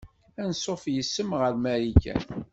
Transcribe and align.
Anṣuf 0.43 0.83
yes-m 0.95 1.29
ɣer 1.39 1.53
Marikan. 1.63 2.23